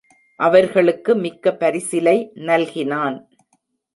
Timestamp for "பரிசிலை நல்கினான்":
1.51-3.17